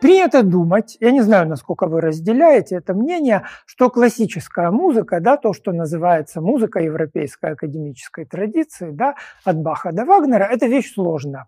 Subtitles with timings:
[0.00, 5.54] Принято думать, я не знаю, насколько вы разделяете это мнение, что классическая музыка, да, то,
[5.54, 9.14] что называется музыка европейской академической традиции, да,
[9.44, 11.46] от Баха до Вагнера, это вещь сложная.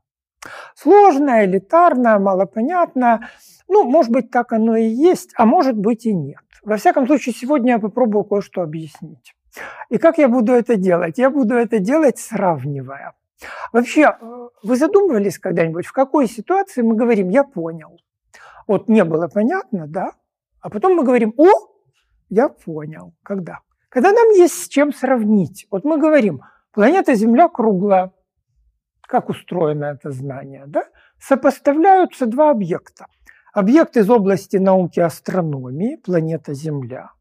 [0.75, 3.29] Сложная, элитарная, малопонятная.
[3.69, 6.43] Ну, может быть, так оно и есть, а может быть и нет.
[6.63, 9.35] Во всяком случае, сегодня я попробую кое-что объяснить.
[9.91, 11.19] И как я буду это делать?
[11.19, 13.13] Я буду это делать, сравнивая.
[13.73, 17.99] Вообще, э, вы задумывались когда-нибудь, в какой ситуации мы говорим «я понял»?
[18.69, 20.13] Вот не было понятно, да?
[20.61, 21.49] А потом мы говорим «о,
[22.29, 23.15] я понял».
[23.23, 23.61] Когда?
[23.89, 25.67] Когда нам есть с чем сравнить.
[25.71, 26.43] Вот мы говорим
[26.73, 28.13] «планета Земля круглая».
[29.01, 30.85] Как устроено это знание, да?
[31.19, 33.07] Сопоставляются два объекта.
[33.55, 37.13] Объект из области науки астрономии, планета Земля–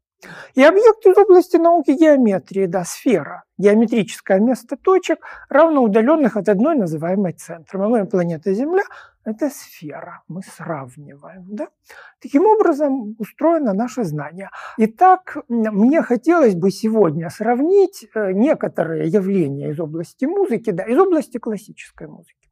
[0.54, 7.34] и объект из области науки геометрии, да, сфера, геометрическое место точек, равноудаленных от одной называемой
[7.34, 7.82] центром.
[7.82, 8.82] А моя планета Земля–
[9.28, 11.44] это сфера, мы сравниваем.
[11.48, 11.68] Да?
[12.20, 14.50] Таким образом устроено наше знание.
[14.78, 21.38] Итак, мне хотелось бы сегодня сравнить э, некоторые явления из области музыки, да, из области
[21.38, 22.47] классической музыки.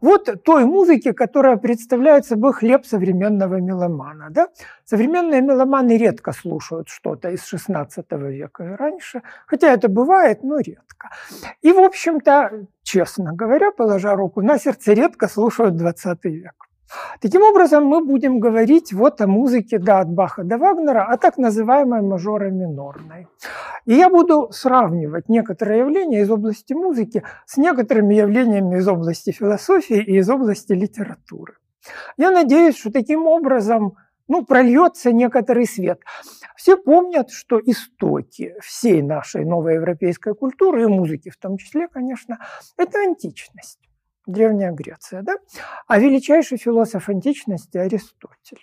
[0.00, 4.30] Вот той музыки, которая представляет собой хлеб современного меломана.
[4.30, 4.48] Да?
[4.84, 7.86] Современные меломаны редко слушают что-то из XVI
[8.30, 11.10] века и раньше, хотя это бывает, но редко.
[11.62, 16.71] И, в общем-то, честно говоря, положа руку на сердце, редко слушают XX век.
[17.20, 21.38] Таким образом, мы будем говорить вот о музыке да, от Баха до Вагнера, о так
[21.38, 23.28] называемой мажоро-минорной.
[23.86, 30.02] И я буду сравнивать некоторые явления из области музыки с некоторыми явлениями из области философии
[30.02, 31.54] и из области литературы.
[32.16, 33.96] Я надеюсь, что таким образом
[34.28, 36.00] ну, прольется некоторый свет.
[36.56, 42.38] Все помнят, что истоки всей нашей новой европейской культуры и музыки в том числе, конечно,
[42.76, 43.78] это античность.
[44.26, 45.36] Древняя Греция, да?
[45.86, 48.62] А величайший философ античности Аристотель.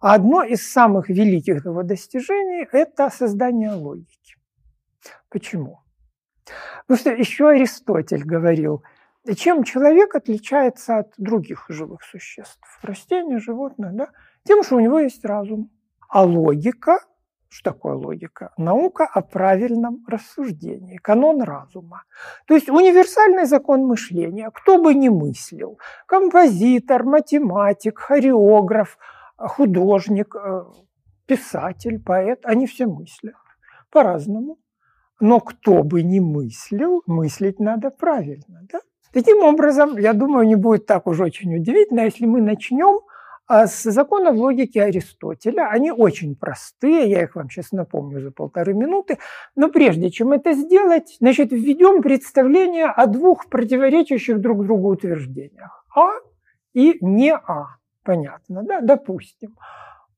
[0.00, 4.36] Одно из самых великих его достижений– это создание логики.
[5.28, 5.80] Почему?
[6.86, 8.82] Потому что еще Аристотель говорил,
[9.36, 14.10] чем человек отличается от других живых существ, растений, животных, да?
[14.44, 15.70] тем, что у него есть разум.
[16.08, 17.00] А логика
[17.54, 18.50] что такое логика?
[18.56, 22.02] Наука о правильном рассуждении, канон разума.
[22.48, 24.50] То есть универсальный закон мышления.
[24.52, 28.98] Кто бы ни мыслил, композитор, математик, хореограф,
[29.36, 30.64] художник, э,
[31.26, 33.36] писатель, поэт, они все мыслят
[33.92, 34.58] по-разному.
[35.20, 38.66] Но кто бы ни мыслил, мыслить надо правильно.
[38.72, 38.80] Да?
[39.12, 43.02] Таким образом, я думаю, не будет так уж очень удивительно, если мы начнем
[43.46, 48.72] а с законов логики Аристотеля, они очень простые, я их вам сейчас напомню за полторы
[48.72, 49.18] минуты,
[49.54, 55.84] но прежде чем это сделать, значит, введем представление о двух противоречащих друг другу утверждениях.
[55.94, 56.12] А
[56.72, 57.76] и не А.
[58.02, 58.80] Понятно, да?
[58.80, 59.56] Допустим.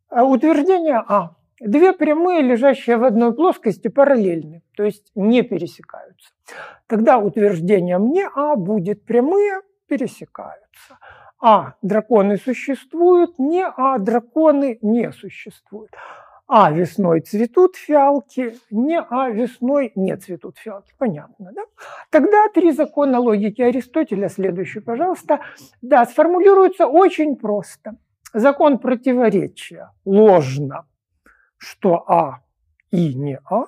[0.08, 1.36] А утверждение А.
[1.60, 6.30] Две прямые, лежащие в одной плоскости, параллельны, то есть не пересекаются.
[6.86, 10.98] Тогда утверждением не А будет прямые пересекаются.
[11.38, 15.92] А драконы существуют, не А драконы не существуют.
[16.48, 20.94] А весной цветут фиалки, не А весной не цветут фиалки.
[20.96, 21.62] Понятно, да?
[22.10, 25.40] Тогда три закона логики Аристотеля, следующий, пожалуйста,
[25.82, 27.96] да, сформулируются очень просто.
[28.32, 30.86] Закон противоречия ложно,
[31.58, 32.40] что А
[32.90, 33.64] и не А.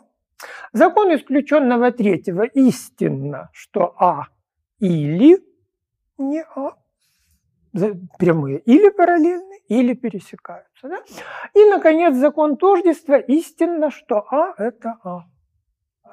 [0.72, 4.28] Закон исключенного третьего истинно, что А
[4.78, 5.42] или
[6.16, 6.74] не А
[8.18, 10.88] прямые или параллельны, или пересекаются.
[10.88, 10.98] Да?
[11.54, 15.24] И, наконец, закон тождества истинно, что А– это А.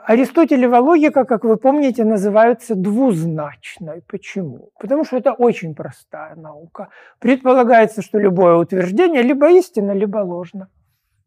[0.07, 4.03] Аристотелева логика, как вы помните, называется двузначной.
[4.07, 4.69] Почему?
[4.79, 6.89] Потому что это очень простая наука.
[7.19, 10.69] Предполагается, что любое утверждение либо истинно, либо ложно.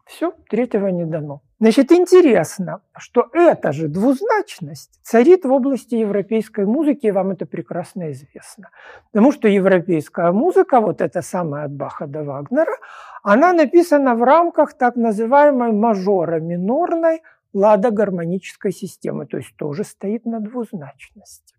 [0.09, 1.43] Все, третьего не дано.
[1.61, 8.11] Значит, интересно, что эта же двузначность царит в области европейской музыки, и вам это прекрасно
[8.13, 8.71] известно.
[9.13, 12.75] Потому что европейская музыка, вот эта самая от Баха до Вагнера,
[13.23, 17.21] она написана в рамках так называемой мажора-минорной
[17.53, 21.55] ладогармонической системы, то есть тоже стоит на двузначности.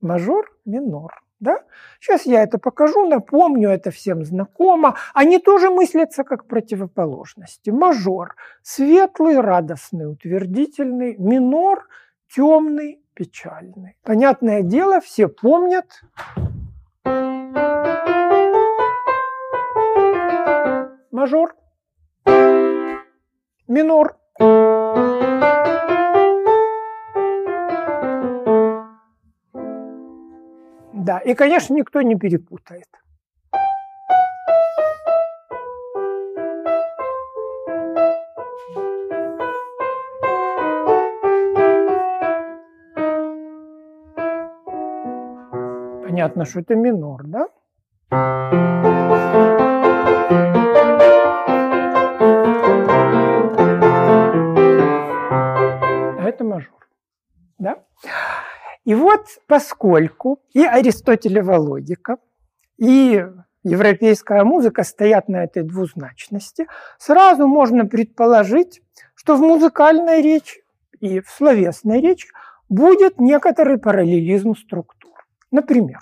[0.00, 1.20] Мажор-минор.
[1.40, 1.62] Да?
[2.00, 4.96] Сейчас я это покажу, напомню, это всем знакомо.
[5.14, 7.70] Они тоже мыслятся как противоположности.
[7.70, 11.16] Мажор– светлый, радостный, утвердительный.
[11.16, 11.86] Минор–
[12.34, 13.96] темный, печальный.
[14.02, 16.02] Понятное дело, все помнят.
[21.12, 21.54] Мажор.
[23.68, 24.17] Минор.
[31.28, 32.86] И, конечно, никто не перепутает.
[46.02, 47.48] Понятно, что это минор, да?
[59.46, 62.18] Поскольку и Аристотелева логика,
[62.78, 63.24] и
[63.62, 66.66] европейская музыка стоят на этой двузначности,
[66.98, 68.80] сразу можно предположить,
[69.14, 70.62] что в музыкальной речи
[71.00, 72.28] и в словесной речи
[72.68, 75.12] будет некоторый параллелизм структур.
[75.50, 76.00] Например,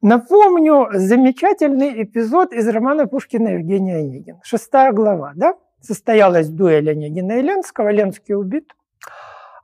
[0.00, 4.40] напомню замечательный эпизод из романа Пушкина Евгения Онегин.
[4.42, 5.54] Шестая глава, да?
[5.80, 8.72] Состоялась дуэль Онегина и Ленского, Ленский убит.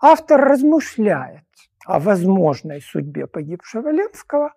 [0.00, 1.45] Автор размышляет
[1.86, 4.52] о возможной судьбе погибшего Ленского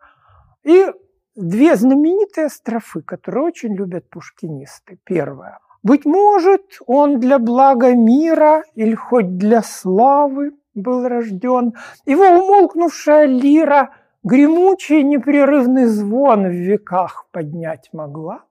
[0.64, 0.88] и
[1.36, 5.00] две знаменитые строфы, которые очень любят пушкинисты.
[5.04, 5.60] Первая.
[5.82, 11.74] «Быть может, он для блага мира или хоть для славы был рожден,
[12.06, 13.92] его умолкнувшая лира
[14.24, 18.44] гремучий непрерывный звон в веках поднять могла.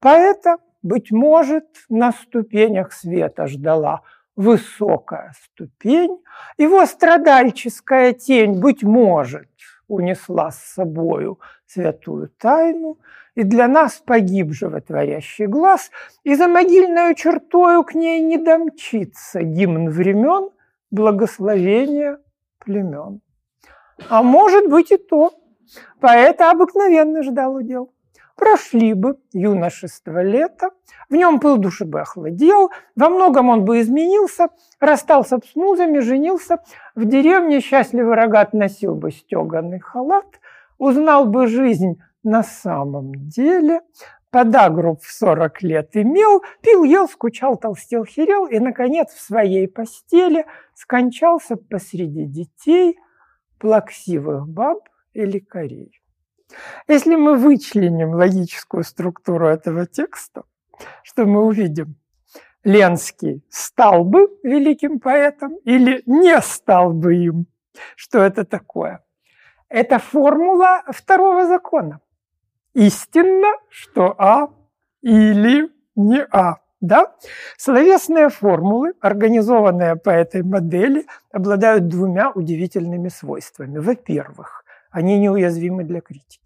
[0.00, 4.02] Поэта, быть может, на ступенях света ждала
[4.36, 6.22] высокая ступень,
[6.58, 9.48] его страдальческая тень, быть может,
[9.88, 12.98] унесла с собою святую тайну,
[13.34, 15.90] и для нас погиб животворящий глаз,
[16.22, 20.50] и за могильную чертою к ней не домчится гимн времен,
[20.90, 22.18] благословения
[22.58, 23.20] племен.
[24.08, 25.32] А может быть и то.
[26.00, 27.93] Поэта обыкновенно ждал удел.
[28.44, 30.68] Прошли бы юношество лета,
[31.08, 34.48] в нем пыл души бы охладел, во многом он бы изменился,
[34.80, 36.58] расстался с музами, женился,
[36.94, 40.26] в деревне счастливый рогат носил бы стеганый халат,
[40.76, 43.80] узнал бы жизнь на самом деле,
[44.30, 50.44] подагру в 40 лет имел, пил, ел, скучал, толстел, херел и, наконец, в своей постели
[50.74, 52.98] скончался посреди детей,
[53.58, 56.03] плаксивых баб и лекарей.
[56.88, 60.42] Если мы вычленим логическую структуру этого текста,
[61.02, 61.96] что мы увидим?
[62.64, 67.46] Ленский стал бы великим поэтом или не стал бы им?
[67.96, 69.04] Что это такое?
[69.68, 72.00] Это формула второго закона.
[72.74, 74.48] Истинно, что А
[75.02, 76.56] или не А.
[76.80, 77.14] Да?
[77.56, 83.78] Словесные формулы, организованные по этой модели, обладают двумя удивительными свойствами.
[83.78, 86.43] Во-первых, они неуязвимы для критики.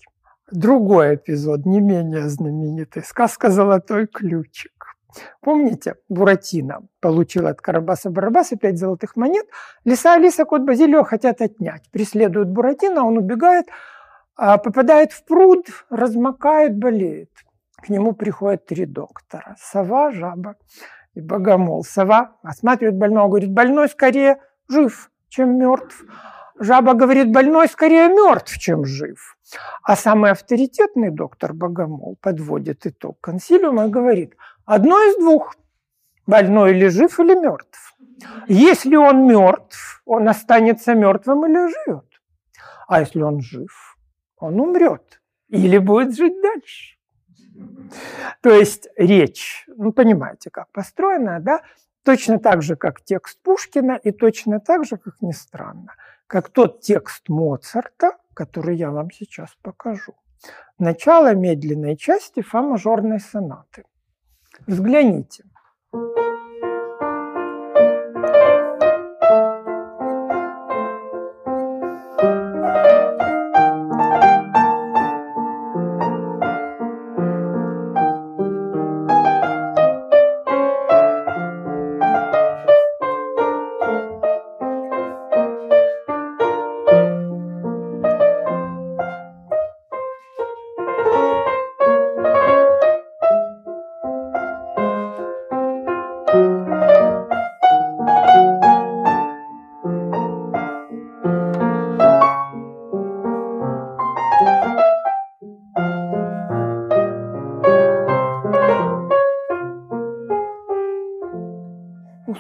[0.51, 4.97] Другой эпизод, не менее знаменитый, сказка «Золотой ключик».
[5.43, 9.47] Помните, Буратино получил от Карабаса-Барабаса пять золотых монет.
[9.85, 11.91] Лиса, Алиса, кот Базилио хотят отнять.
[11.91, 13.67] Преследуют Буратино, он убегает,
[14.37, 17.31] а попадает в пруд, размокает, болеет.
[17.83, 19.57] К нему приходят три доктора.
[19.59, 20.57] Сова, жаба
[21.15, 21.85] и богомол.
[21.85, 26.05] Сова осматривает больного, говорит, больной скорее жив, чем мертв.
[26.59, 29.38] Жаба говорит, больной скорее мертв, чем жив.
[29.83, 35.57] А самый авторитетный доктор Богомол подводит итог консилиума и говорит, одно из двух,
[36.27, 37.97] больной или жив, или мертв.
[38.49, 42.07] Если он мертв, он останется мертвым или живет.
[42.87, 43.97] А если он жив,
[44.37, 46.97] он умрет или будет жить дальше.
[48.43, 51.63] То есть речь, ну понимаете, как построена, да,
[52.03, 55.95] точно так же, как текст Пушкина, и точно так же, как ни странно,
[56.27, 60.15] как тот текст Моцарта, который я вам сейчас покажу.
[60.79, 63.85] Начало медленной части фа-мажорной сонаты.
[64.65, 65.43] Взгляните.
[65.93, 66.28] Взгляните.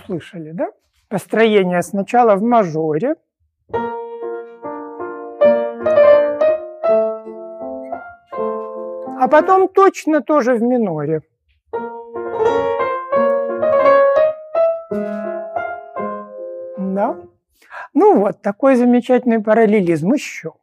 [0.08, 0.70] Услышали, да?
[1.08, 3.16] Построение сначала в мажоре,
[9.20, 11.20] а потом точно тоже в миноре.
[16.78, 17.16] Да?
[17.92, 20.54] Ну вот, такой замечательный параллелизм еще.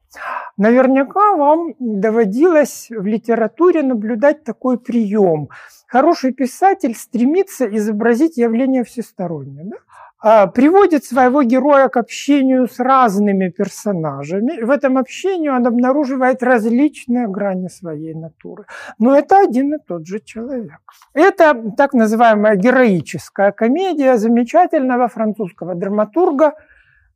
[0.57, 5.50] Наверняка вам доводилось в литературе наблюдать такой прием.
[5.88, 9.63] Хороший писатель стремится изобразить явление всесторонне.
[9.65, 9.77] Да?
[10.27, 14.63] а, приводит своего героя к общению с разными персонажами.
[14.63, 18.65] В этом общении он обнаруживает различные грани своей натуры.
[18.97, 20.79] Но это один и тот же человек.
[21.13, 26.53] Это так называемая героическая комедия замечательного французского драматурга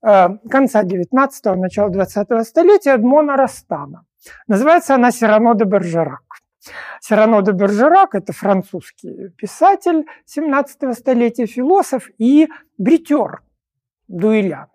[0.01, 4.03] конца 19-го, начала 20-го столетия Эдмона Растана.
[4.47, 6.23] Называется она «Сирано де Бержерак».
[7.01, 13.41] Сирано де Бержерак– это французский писатель 17 столетия, философ и бритер,
[14.07, 14.69] дуэлянт,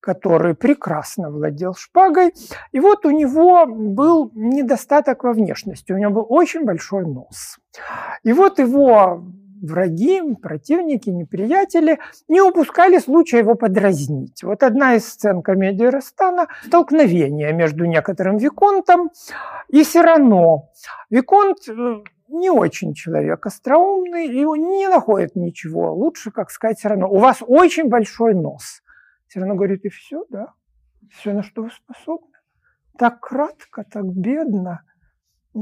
[0.00, 2.32] который прекрасно владел шпагой.
[2.72, 7.58] И вот у него был недостаток во внешности, у него был очень большой нос.
[8.22, 9.24] И вот его
[9.66, 14.42] враги, противники, неприятели не упускали случая его подразнить.
[14.42, 19.10] Вот одна из сцен комедии Растана– столкновение между некоторым Виконтом
[19.68, 20.68] и Сирано.
[21.10, 25.92] Виконт э, не очень человек остроумный и не находит ничего.
[25.94, 27.08] Лучше, как сказать, все равно.
[27.08, 28.82] У вас очень большой нос.
[29.28, 30.52] Все равно говорит, и все, да?
[31.10, 32.28] Все, на что вы способны.
[32.98, 34.82] Так кратко, так бедно–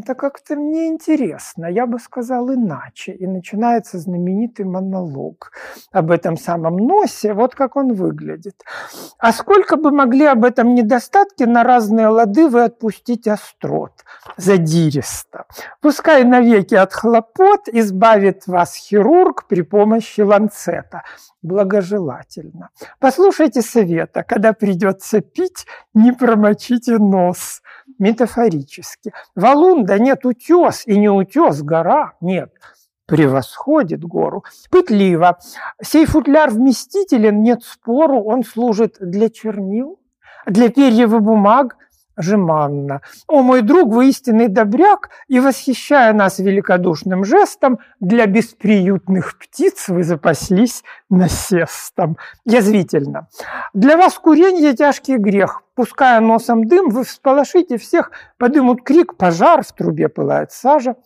[0.00, 3.12] это как-то мне интересно, я бы сказал иначе.
[3.12, 5.52] И начинается знаменитый монолог
[5.92, 8.62] об этом самом носе, вот как он выглядит.
[9.18, 13.92] А сколько бы могли об этом недостатке на разные лады вы отпустить острот
[14.36, 15.44] задиристо.
[15.80, 21.02] Пускай навеки от хлопот избавит вас хирург при помощи ланцета.
[21.42, 22.70] Благожелательно.
[22.98, 27.60] Послушайте совета, когда придется пить, не промочите нос
[27.98, 29.12] метафорически.
[29.34, 32.52] Валун, да нет, утес, и не утес, гора, нет,
[33.06, 34.44] превосходит гору.
[34.70, 35.38] Пытливо.
[35.82, 39.98] Сей футляр вместителен, нет спору, он служит для чернил,
[40.46, 41.76] для перьев и бумаг,
[42.16, 43.00] жеманно.
[43.26, 50.04] «О, мой друг, вы истинный добряк, и, восхищая нас великодушным жестом, для бесприютных птиц вы
[50.04, 52.16] запаслись насестом».
[52.44, 53.28] Язвительно.
[53.72, 55.62] «Для вас курение– тяжкий грех.
[55.74, 60.96] Пуская носом дым, вы всполошите всех, подымут крик, пожар, в трубе пылает сажа».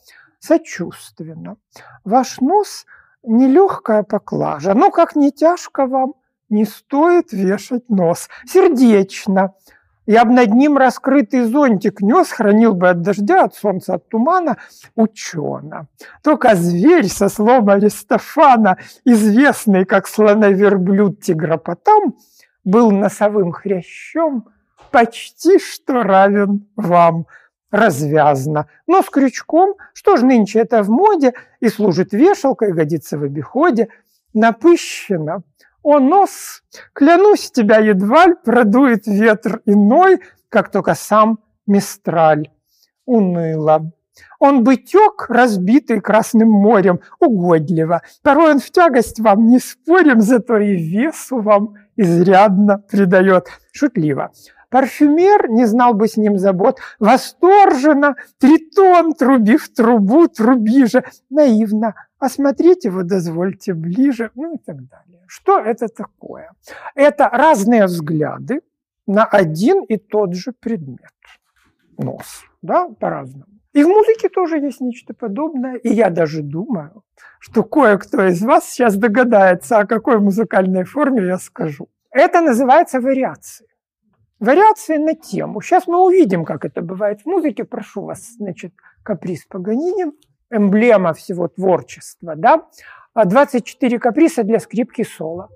[0.40, 1.56] Сочувственно.
[2.04, 2.86] Ваш нос–
[3.24, 6.14] нелегкая поклажа, но как не тяжко вам,
[6.48, 8.28] не стоит вешать нос.
[8.46, 9.54] Сердечно–
[10.08, 14.56] я бы над ним раскрытый зонтик нес, хранил бы от дождя, от солнца, от тумана
[14.96, 15.86] учена.
[16.22, 22.14] Только зверь со слова Аристофана, известный как слоноверблюд тигропотам,
[22.64, 24.48] был носовым хрящом,
[24.90, 27.26] почти что равен вам
[27.70, 33.24] развязно, но с крючком, что ж нынче это в моде и служит вешалкой, годится в
[33.24, 33.88] обиходе,
[34.32, 35.42] напыщено,
[35.82, 42.50] о, нос, клянусь тебя, едва продует ветер иной, как только сам Мистраль.
[43.06, 43.92] Уныло.
[44.40, 48.02] Он бы тек, разбитый Красным морем, угодливо.
[48.22, 53.46] Порой он в тягость вам, не спорим, зато и весу вам изрядно придает.
[53.72, 54.30] Шутливо.
[54.70, 56.78] Парфюмер не знал бы с ним забот.
[56.98, 61.04] Восторженно, тритон, трубив трубу, труби же.
[61.30, 61.94] Наивно.
[62.18, 65.24] Осмотрите его, дозвольте ближе, ну и так далее.
[65.26, 66.50] Что это такое?
[66.94, 68.60] Это разные взгляды
[69.06, 71.12] на один и тот же предмет.
[71.96, 73.46] Нос, да, по-разному.
[73.72, 75.76] И в музыке тоже есть нечто подобное.
[75.76, 77.04] И я даже думаю,
[77.38, 81.88] что кое-кто из вас сейчас догадается, о какой музыкальной форме я скажу.
[82.10, 83.66] Это называется вариации.
[84.40, 85.60] Вариации на тему.
[85.60, 87.64] Сейчас мы увидим, как это бывает в музыке.
[87.64, 90.12] Прошу вас, значит, каприз Паганини,
[90.50, 92.68] эмблема всего творчества, да?
[93.14, 95.48] 24 а каприса для скрипки соло.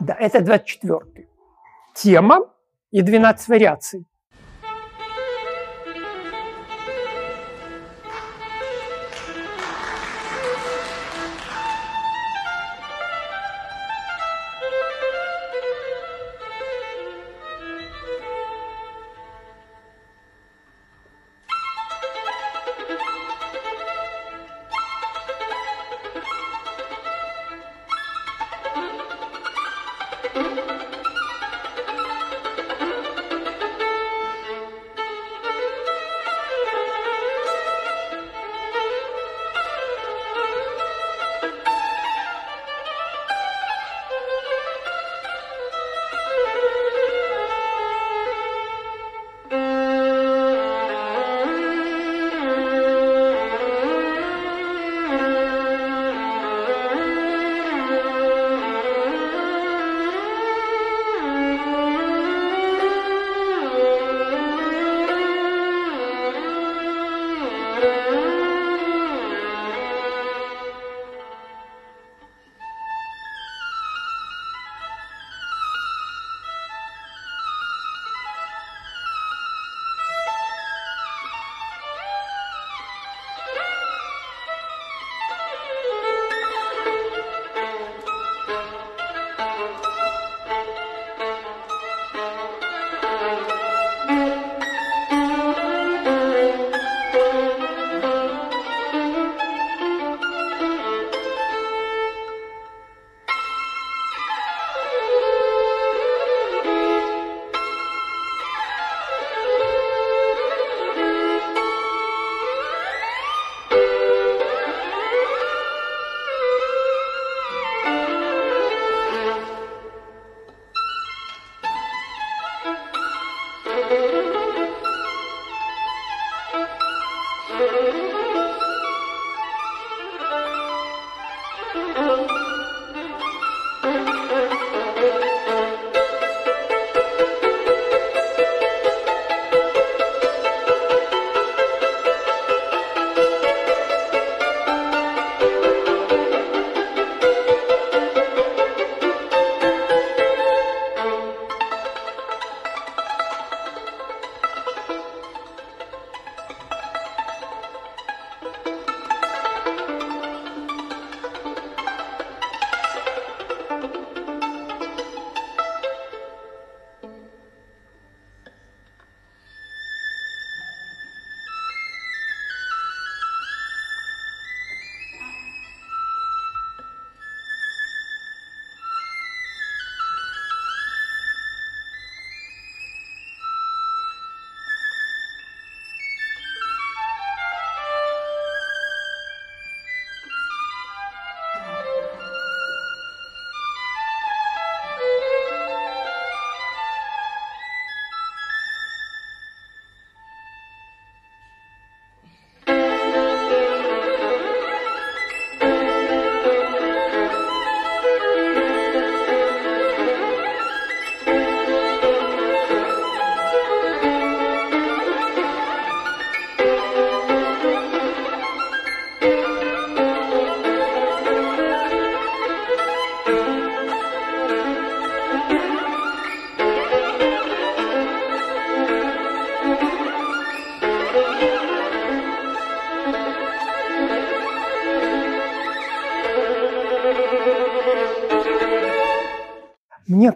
[0.00, 1.28] Да, это 24.
[1.94, 2.50] Тема
[2.90, 4.06] и 12 вариаций.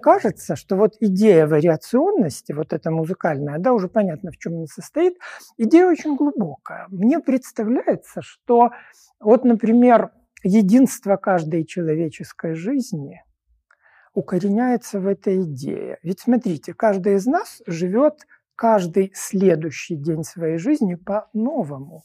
[0.07, 5.19] Кажется, что вот идея вариационности, вот эта музыкальная, да, уже понятно, в чем она состоит,
[5.57, 6.87] идея очень глубокая.
[6.90, 8.71] Мне представляется, что
[9.19, 10.12] вот, например,
[10.45, 13.21] единство каждой человеческой жизни
[14.14, 15.99] укореняется в этой идее.
[16.05, 22.05] Ведь смотрите, каждый из нас живет каждый следующий день своей жизни по-новому.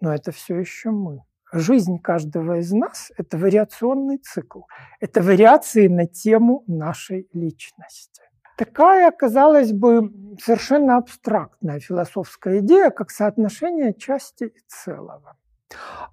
[0.00, 4.62] Но это все еще мы жизнь каждого из нас– это вариационный цикл.
[5.00, 8.22] Это вариации на тему нашей личности.
[8.56, 10.10] Такая, казалось бы,
[10.42, 15.36] совершенно абстрактная философская идея, как соотношение части и целого.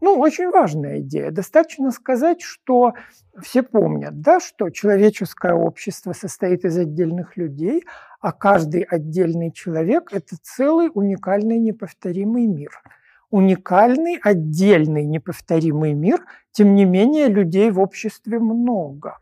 [0.02, 1.32] Ну, очень важная идея.
[1.32, 2.93] Достаточно сказать, что
[3.41, 7.84] все помнят, да, что человеческое общество состоит из отдельных людей,
[8.19, 12.71] а каждый отдельный человек– это целый уникальный неповторимый мир–
[13.30, 19.20] уникальный, отдельный, неповторимый мир, тем не менее людей в обществе много.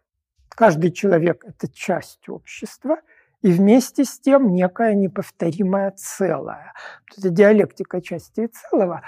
[0.49, 2.97] Каждый человек– это часть общества,
[3.41, 6.73] и вместе с тем некое неповторимое целое.
[7.17, 9.01] Это диалектика части и целого.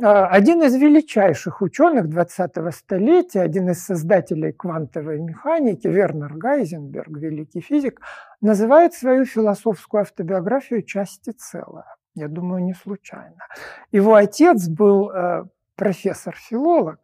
[0.00, 7.60] А, один из величайших ученых 20-го столетия, один из создателей квантовой механики, Вернер Гайзенберг, великий
[7.60, 8.00] физик,
[8.40, 11.96] называет свою философскую автобиографию «Части целое».
[12.14, 13.46] Я думаю, не случайно.
[13.92, 15.44] Его отец был э,
[15.76, 16.98] профессор-филолог.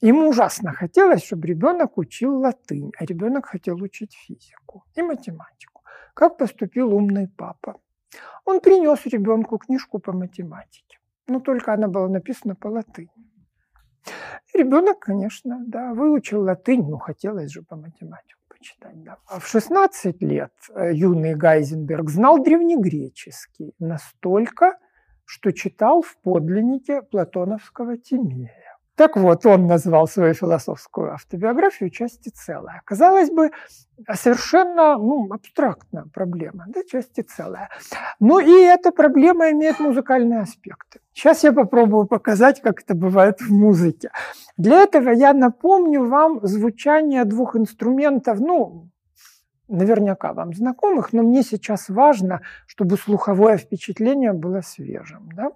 [0.00, 5.82] Ему ужасно хотелось, чтобы ребенок учил латынь, а ребенок хотел учить физику и математику.
[6.14, 7.76] Как поступил умный папа?
[8.46, 10.98] Он принес ребенку книжку по математике,
[11.28, 13.10] но только она была написана по латыни.
[14.54, 19.02] ребенок, конечно, да, выучил латынь, но хотелось же по математике читать.
[19.02, 19.18] Да.
[19.26, 24.78] А в 16 лет э, юный Гайзенберг знал древнегреческий настолько,
[25.24, 28.52] что читал в подлиннике платоновского Тимея.
[29.00, 32.82] Так вот, он назвал свою философскую автобиографию части целая.
[32.84, 33.50] Казалось бы,
[34.12, 37.70] совершенно ну, абстрактная проблема, да, части целая.
[38.20, 41.00] Но и эта проблема имеет музыкальные аспекты.
[41.14, 44.10] Сейчас я попробую показать, как это бывает в музыке.
[44.58, 48.90] Для этого я напомню вам звучание двух инструментов, ну,
[49.66, 55.30] наверняка вам знакомых, но мне сейчас важно, чтобы слуховое впечатление было свежим.
[55.34, 55.52] Да?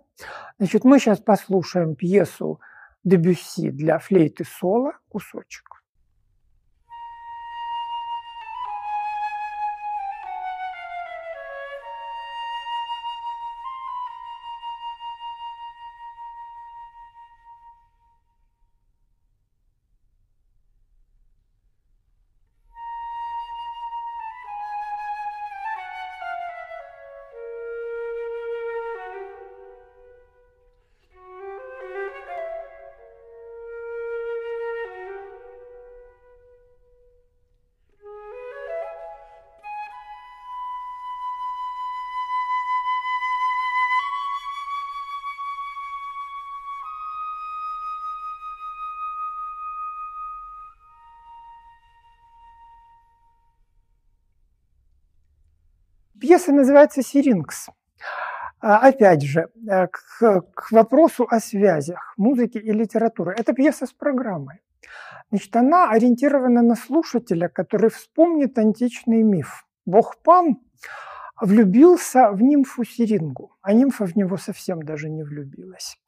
[0.58, 2.58] Значит, мы сейчас послушаем пьесу
[3.04, 5.83] Дебюсси для флейты соло кусочек.
[56.34, 57.68] Пьеса называется «Сирингс».
[58.60, 63.34] А, опять же, э, к, к вопросу о связях музыки и литературы.
[63.38, 64.60] Это пьеса с программой.
[65.30, 69.64] Значит, она ориентирована на слушателя, который вспомнит античный миф.
[69.86, 70.56] Бог Пан
[71.40, 75.98] влюбился в нимфу Сирингу, а нимфа в него совсем даже не влюбилась.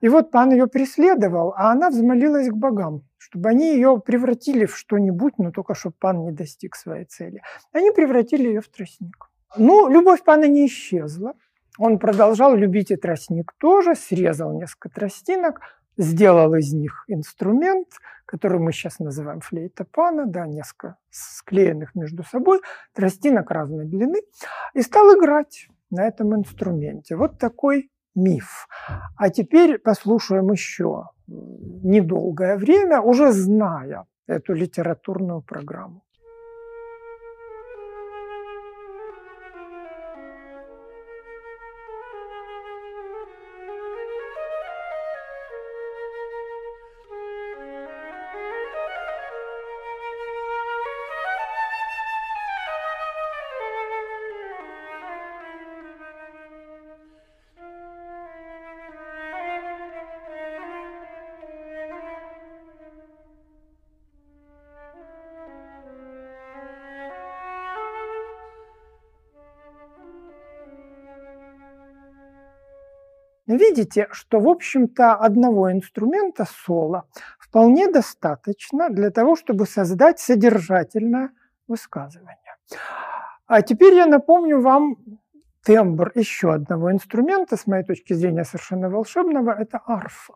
[0.00, 4.76] И вот Пан ее преследовал, а она взмолилась к богам, чтобы они ее превратили в
[4.78, 7.42] что-нибудь, но только чтобы Пан не достиг своей цели.
[7.72, 9.33] Они превратили ее в тростник.
[9.56, 11.34] Ну, любовь Пана не исчезла.
[11.78, 15.60] Он продолжал любить и тростник тоже, срезал несколько тростинок,
[15.96, 17.88] сделал из них инструмент,
[18.26, 22.60] который мы сейчас называем флейта пана, да, несколько склеенных между собой,
[22.94, 24.20] тростинок разной длины,
[24.74, 27.16] и стал играть на этом инструменте.
[27.16, 28.68] Вот такой миф.
[29.16, 36.02] А теперь послушаем еще недолгое время, уже зная эту литературную программу.
[73.56, 77.04] Видите, что, в общем-то, одного инструмента соло
[77.38, 81.30] вполне достаточно для того, чтобы создать содержательное
[81.68, 82.56] высказывание.
[83.46, 84.96] А теперь я напомню вам
[85.64, 90.34] тембр еще одного инструмента, с моей точки зрения совершенно волшебного, это арфа.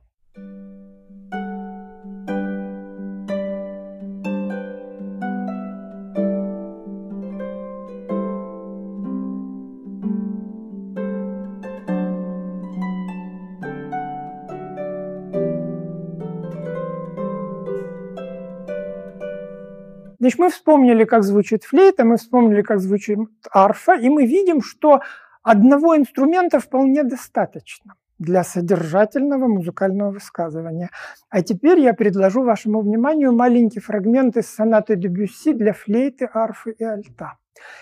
[20.28, 23.18] Значит, мы вспомнили, как звучит флейта, мы вспомнили, как звучит
[23.50, 25.00] арфа, и мы видим, что
[25.42, 30.90] одного инструмента вполне достаточно для содержательного музыкального высказывания.
[31.30, 36.84] А теперь я предложу вашему вниманию маленький фрагмент из сонаты Дебюсси для флейты, арфы и
[36.84, 37.38] альта.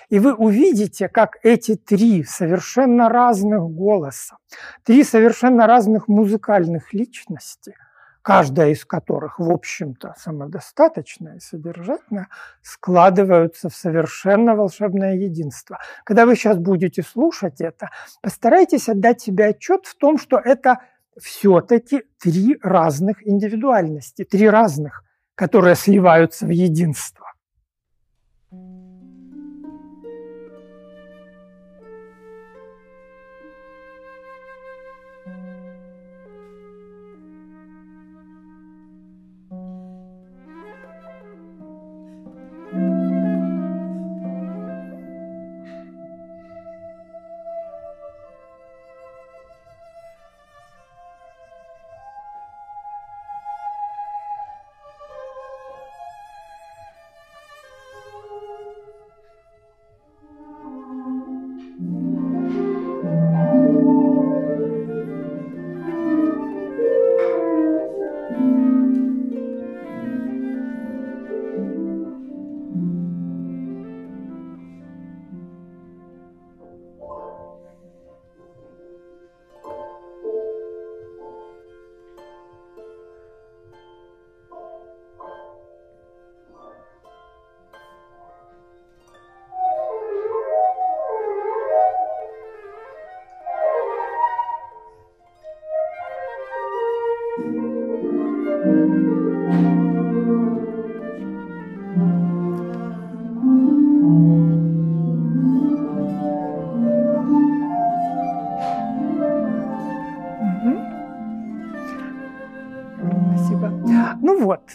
[0.09, 4.37] И вы увидите, как эти три совершенно разных голоса,
[4.85, 7.74] три совершенно разных музыкальных личности–
[8.26, 12.26] каждая из которых, в общем-то, самодостаточная и содержательная,
[12.60, 15.78] складываются в совершенно волшебное единство.
[16.04, 17.90] Когда вы сейчас будете слушать это,
[18.22, 20.80] постарайтесь отдать себе отчет в том, что это
[21.16, 25.04] все-таки три разных индивидуальности, три разных,
[25.36, 27.25] которые сливаются в единство.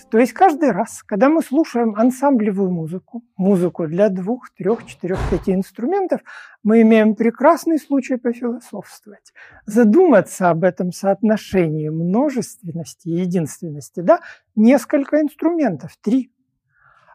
[0.10, 5.54] То есть каждый раз, когда мы слушаем ансамблевую музыку, музыку для двух, трех, четырех, пяти
[5.54, 6.22] инструментов,
[6.64, 9.34] мы имеем прекрасный случай пофилософствовать,
[9.66, 14.02] задуматься об этом соотношении множественности и единственности.
[14.02, 14.20] Да?
[14.56, 16.32] Несколько инструментов, три,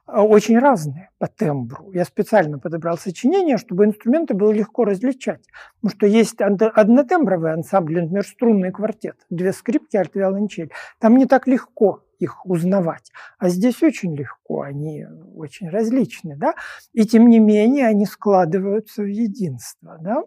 [0.06, 1.90] а, очень разные по тембру.
[1.92, 5.44] Я специально подобрал сочинение, чтобы инструменты было легко различать.
[5.80, 10.70] Потому что есть однотембровый ансамбль, например, струнный квартет, две скрипки, альт, виолончель.
[11.00, 13.10] Там не так легко их узнавать.
[13.38, 16.36] А здесь очень легко, они очень различны.
[16.36, 16.54] Да?
[16.92, 19.98] И тем не менее они складываются в единство.
[20.00, 20.22] Да?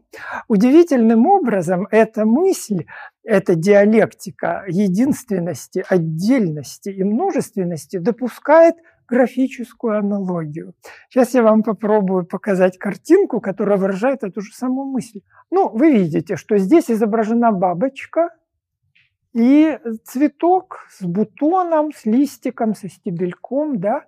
[0.47, 2.85] Удивительным образом эта мысль,
[3.23, 8.75] эта диалектика единственности, отдельности и множественности допускает
[9.09, 10.73] графическую аналогию.
[11.09, 15.21] Сейчас я вам попробую показать картинку, которая выражает эту же самую мысль.
[15.51, 18.29] Ну, вы видите, что здесь изображена бабочка
[19.33, 24.05] и цветок с бутоном, с листиком, со стебельком, да.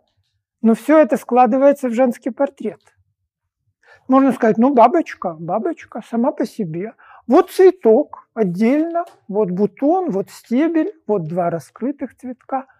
[0.62, 2.82] Но все это складывается в женский портрет.
[4.08, 6.94] Можно сказать, ну, бабочка, бабочка сама по себе.
[7.28, 12.66] Вот цветок отдельно, вот бутон, вот стебель, вот два раскрытых цветка–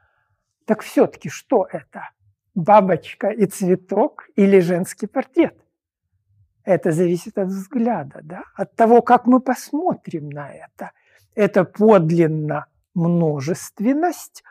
[0.72, 2.12] так все-таки что это?
[2.56, 5.58] Бабочка и цветок или женский портрет?
[6.64, 8.44] Это зависит от взгляда, да?
[8.56, 10.92] от того, как мы посмотрим на это.
[11.36, 14.44] Это подлинно множественность,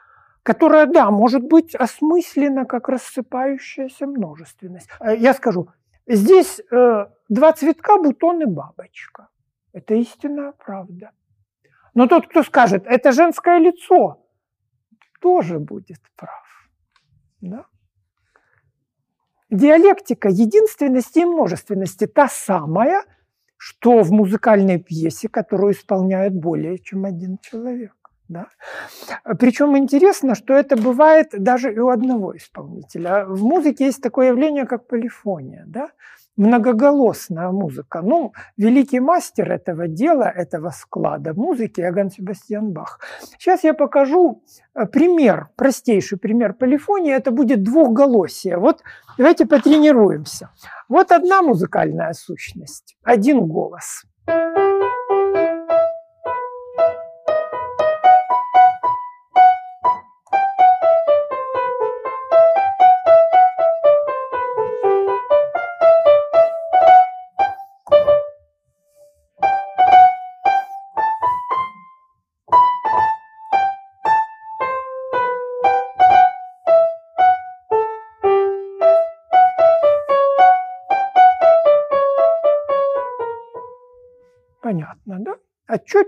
[0.42, 4.88] которая, да, может быть осмыслена как рассыпающаяся множественность.
[5.00, 5.68] Э, я скажу,
[6.06, 9.28] здесь э, два цветка, бутон и бабочка.
[9.72, 11.10] Это истинная правда.
[11.94, 14.24] Но тот, кто скажет, это женское лицо,
[15.20, 16.70] тоже будет прав.
[17.40, 17.66] Да?
[19.50, 23.04] Диалектика единственности и множественности та самая,
[23.62, 27.94] что в музыкальной пьесе, которую исполняет более чем один человек.
[28.30, 28.46] Да?
[29.38, 33.24] Причем интересно, что это бывает даже и у одного исполнителя.
[33.26, 35.64] В музыке есть такое явление, как полифония.
[35.66, 35.88] Да?
[36.36, 38.00] многоголосная музыка.
[38.02, 43.00] Ну, великий мастер этого дела, этого склада музыки Иоганн Себастьян Бах.
[43.38, 44.42] Сейчас я покажу
[44.74, 47.12] э, пример, простейший пример полифонии.
[47.12, 48.56] Это будет двухголосие.
[48.56, 48.82] Вот
[49.18, 50.48] давайте потренируемся.
[50.88, 54.04] Вот одна музыкальная сущность, один голос.
[54.24, 54.69] Понятно,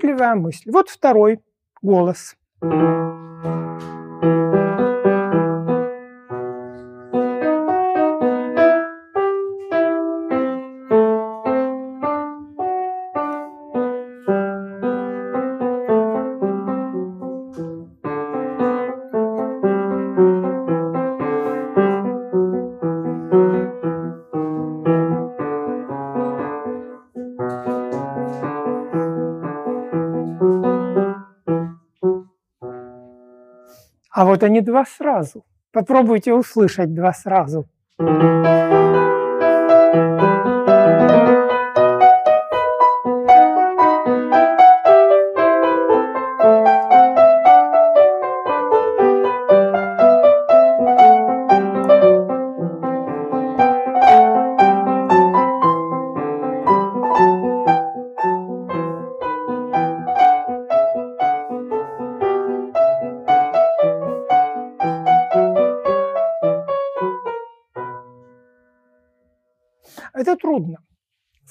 [0.03, 0.71] Отчетливая мысль.
[0.71, 1.41] Вот второй
[1.81, 2.37] голос.
[34.23, 35.45] А вот они два сразу.
[35.73, 37.67] Попробуйте услышать два сразу.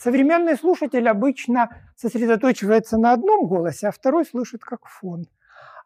[0.01, 5.27] Современный слушатель обычно сосредоточивается на одном голосе, а второй слышит как фон.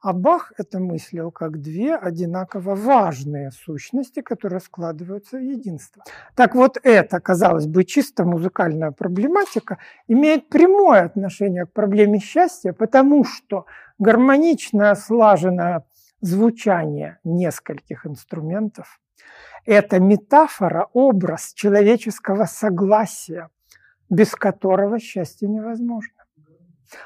[0.01, 6.01] А Бах это мыслил как две одинаково важные сущности, которые складываются в единство.
[6.33, 13.25] Так вот, эта, казалось бы, чисто музыкальная проблематика имеет прямое отношение к проблеме счастья, потому
[13.25, 13.65] что
[13.99, 15.83] гармоничное, слаженное
[16.21, 19.01] звучание нескольких инструментов
[19.65, 23.49] это метафора, образ человеческого согласия,
[24.09, 26.11] без которого счастье невозможно.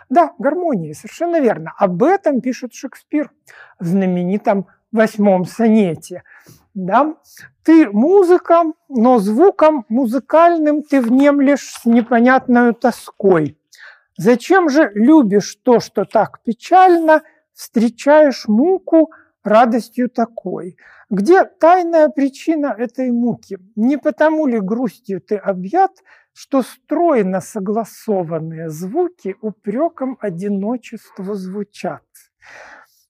[0.09, 1.73] Да, гармония, совершенно верно.
[1.77, 3.31] Об этом пишет Шекспир
[3.79, 6.23] в знаменитом восьмом сонете.
[6.73, 7.15] Да?
[7.63, 13.57] Ты музыка, но звуком музыкальным ты внемлешь с непонятной тоской.
[14.17, 17.21] Зачем же любишь то, что так печально,
[17.53, 19.12] встречаешь муку
[19.43, 20.77] радостью такой?
[21.09, 23.57] Где тайная причина этой муки?
[23.75, 25.91] Не потому ли грустью ты объят,
[26.41, 32.06] что стройно согласованные звуки упреком одиночеству звучат?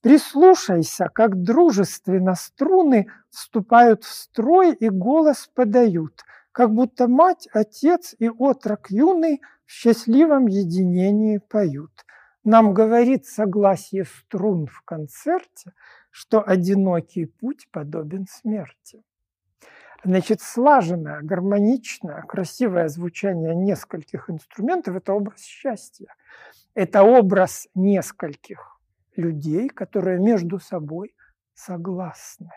[0.02, 8.28] Прислушайся, как дружественно струны вступают в строй и голос подают, как будто мать, отец и
[8.28, 11.92] отрок юный в счастливом единении поют.
[12.42, 15.72] Нам говорит согласие струн в концерте,
[16.10, 19.04] что одинокий путь подобен смерти.
[20.02, 26.14] Значит, слаженное, гармоничное, красивое звучание нескольких инструментов– это образ счастья.
[26.74, 28.80] Это образ нескольких
[29.16, 31.14] людей, которые между собой
[31.54, 32.50] согласны.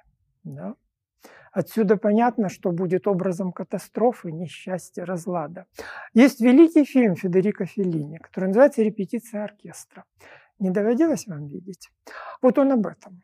[0.43, 0.75] Да?
[1.51, 5.65] Отсюда понятно, что будет образом катастрофы, несчастья, разлада.
[6.13, 10.06] Есть великий фильм Федерико Феллини, который называется «Репетиция оркестра».
[10.60, 11.89] Не доводилось вам видеть?
[12.41, 13.21] Вот он об этом.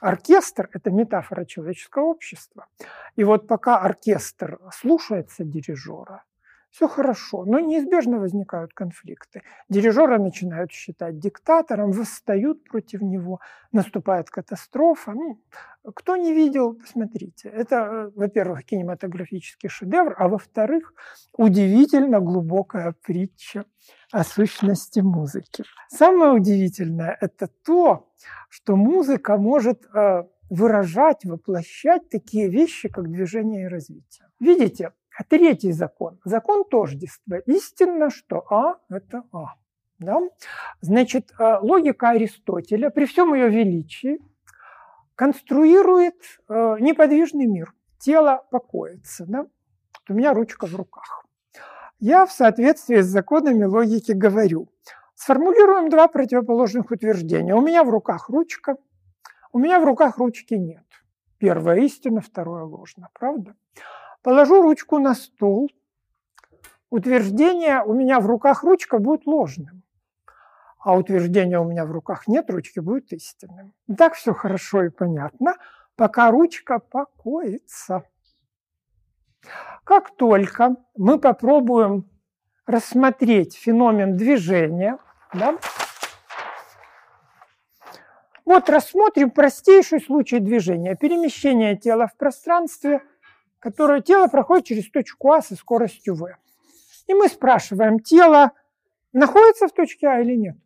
[0.00, 2.66] Оркестр– это метафора человеческого общества.
[3.16, 6.24] И вот пока оркестр слушается дирижера,
[6.76, 9.40] все хорошо, но неизбежно возникают конфликты.
[9.70, 13.40] Дирижеры начинают считать диктатором, восстают против него,
[13.72, 15.12] наступает катастрофа.
[15.12, 15.40] Ну,
[15.94, 17.48] кто не видел, посмотрите.
[17.48, 20.92] Это, э, во-первых, кинематографический шедевр, а во-вторых,
[21.38, 23.64] удивительно глубокая притча
[24.12, 25.64] о сущности музыки.
[25.88, 28.12] Самое удивительное– это то,
[28.50, 34.26] что музыка может э, выражать, воплощать такие вещи, как движение и развитие.
[34.40, 34.92] Видите,
[35.24, 37.38] третий закон, закон тождества.
[37.46, 39.54] Истинно, что А– это А.
[39.98, 40.20] Да?
[40.80, 44.20] Значит, э, логика Аристотеля при всем ее величии
[45.14, 47.72] конструирует э, неподвижный мир.
[47.98, 49.24] Тело покоится.
[49.26, 49.42] Да?
[49.42, 51.24] Вот у меня ручка в руках.
[51.98, 54.68] Я в соответствии с законами логики говорю.
[55.14, 57.54] Сформулируем два противоположных утверждения.
[57.54, 58.76] У меня в руках ручка,
[59.52, 60.84] у меня в руках ручки нет.
[61.38, 63.08] Первое истина, второе ложно.
[63.14, 63.54] Правда?
[64.26, 65.70] Положу ручку на стол,
[66.90, 69.84] утверждение «у меня в руках ручка» будет ложным,
[70.80, 73.72] а утверждение «у меня в руках нет ручки» будет истинным.
[73.96, 75.54] Так все хорошо и понятно,
[75.94, 78.02] пока ручка покоится.
[79.84, 82.10] Как только мы попробуем
[82.66, 84.98] рассмотреть феномен движения,
[85.34, 85.56] да,
[88.44, 93.02] вот рассмотрим простейший случай движения, перемещение тела в пространстве–
[93.58, 96.36] которое тело проходит через точку А со скоростью v.
[97.06, 98.52] И мы спрашиваем, тело
[99.12, 100.56] находится в точке А или нет?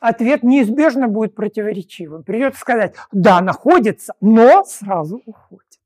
[0.00, 2.22] Ответ неизбежно будет противоречивым.
[2.22, 5.80] Придется сказать, да, находится, но сразу уходит.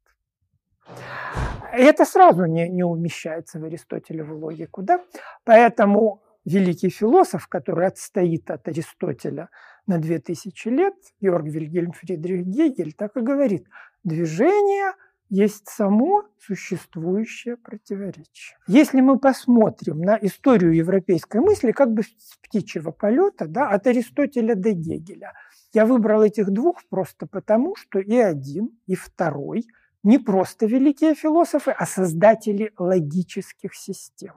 [1.72, 4.82] это сразу не, не умещается в Аристотелеву логику.
[4.82, 5.00] Да?
[5.44, 9.48] Поэтому великий философ, который отстоит от Аристотеля
[9.86, 13.68] на 2000 лет, Георг Вильгельм Фридрих Гегель, так и говорит,
[14.02, 14.92] движение–
[15.30, 18.58] есть само существующее противоречие.
[18.66, 24.56] Если мы посмотрим на историю европейской мысли, как бы с птичьего полета, да, от Аристотеля
[24.56, 25.32] до Гегеля,
[25.72, 29.66] я выбрал этих двух просто потому, что и один, и второй
[30.02, 34.34] не просто великие философы, а создатели логических систем.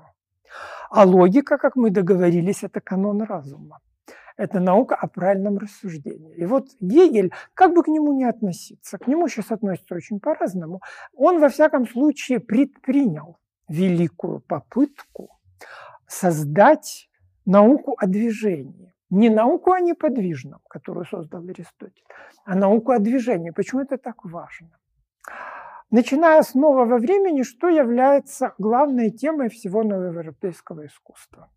[0.92, 3.80] А логика, как мы договорились, это канон разума.
[4.38, 6.36] Это наука о правильном рассуждении.
[6.36, 10.82] И вот Гегель, как бы к нему ни относиться, к нему сейчас относится очень по-разному,
[11.16, 13.38] он во всяком случае предпринял
[13.68, 15.40] великую попытку
[16.08, 17.10] создать
[17.46, 18.94] науку о движении.
[19.10, 22.04] Не науку о неподвижном, которую создал Аристотель,
[22.46, 23.52] а науку о движении.
[23.52, 24.72] Почему это так важно?
[25.92, 31.52] Начиная с нового времени, что является главной темой всего новоевропейского искусства?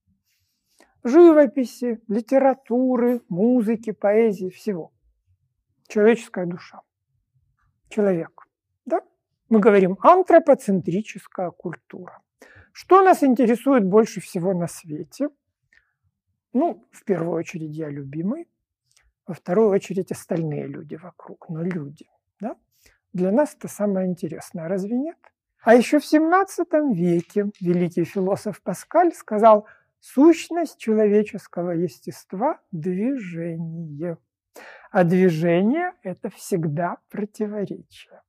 [1.04, 4.92] Живописи, литературы, музыки, поэзии, всего.
[5.88, 6.80] Человеческая душа.
[7.88, 8.46] Человек.
[8.84, 9.00] Да?
[9.48, 12.20] Мы говорим антропоцентрическая культура.
[12.72, 15.28] Что нас интересует больше всего на свете?
[16.52, 18.48] Ну, в первую очередь я любимый,
[19.26, 22.06] во вторую очередь остальные люди вокруг, но люди.
[22.40, 22.56] Да?
[23.12, 25.18] Для нас это самое интересное, разве нет?
[25.62, 29.66] А еще в 17 веке великий философ Паскаль сказал–
[30.14, 34.18] Сущность человеческого естества– движение.
[34.92, 38.22] А движение– это всегда противоречие.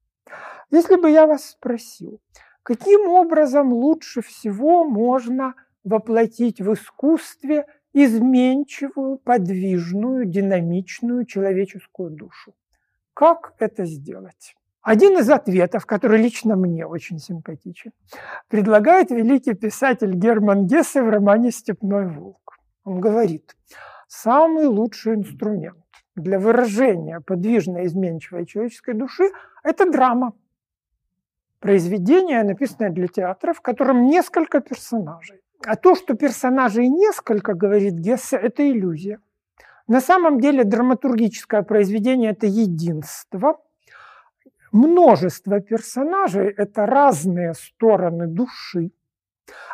[0.71, 2.19] Если бы я вас спросил,
[2.63, 5.53] каким образом лучше всего можно
[5.84, 12.55] воплотить в искусстве изменчивую, подвижную, динамичную человеческую душу?
[13.13, 14.57] Как это сделать?
[14.82, 17.91] Один из ответов, который лично мне очень симпатичен,
[18.47, 22.57] предлагает великий писатель Герман Гессе в романе «Степной волк».
[22.86, 23.57] Он говорит,
[24.07, 25.84] самый лучший инструмент
[26.15, 29.32] для выражения подвижной изменчивой человеческой души–
[29.63, 30.34] это драма.
[31.59, 35.41] Произведение, написанное для театра, в котором несколько персонажей.
[35.65, 39.19] А то, что персонажей несколько, говорит Гессе, это иллюзия.
[39.88, 43.59] На самом деле драматургическое произведение– это единство–
[44.72, 48.91] множество персонажей– это разные стороны души,